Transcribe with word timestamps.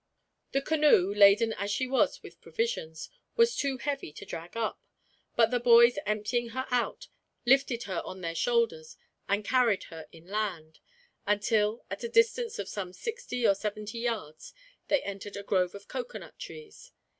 The 0.53 0.63
canoe, 0.63 1.13
laden 1.13 1.53
as 1.53 1.69
she 1.69 1.83
still 1.85 1.93
was 1.99 2.23
with 2.23 2.41
provisions, 2.41 3.07
was 3.35 3.55
too 3.55 3.77
heavy 3.77 4.11
to 4.13 4.25
drag 4.25 4.57
up; 4.57 4.81
but 5.35 5.51
the 5.51 5.59
boys, 5.59 5.99
emptying 6.07 6.49
her 6.57 6.65
out, 6.71 7.07
lifted 7.45 7.83
her 7.83 8.01
on 8.03 8.21
their 8.21 8.33
shoulders 8.33 8.97
and 9.29 9.45
carried 9.45 9.83
her 9.93 10.07
inland; 10.11 10.79
until, 11.27 11.85
at 11.91 12.03
a 12.03 12.09
distance 12.09 12.57
of 12.57 12.67
some 12.67 12.93
sixty 12.93 13.45
or 13.47 13.53
seventy 13.53 13.99
yards, 13.99 14.55
they 14.87 15.03
entered 15.03 15.37
a 15.37 15.43
grove 15.43 15.75
of 15.75 15.87
coconut 15.87 16.39
trees. 16.39 16.91